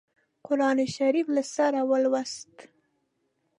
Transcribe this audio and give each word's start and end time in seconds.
قرآن 0.47 0.79
شریف 0.95 1.27
له 1.35 1.43
سره 1.55 1.79
ولووست. 1.89 2.55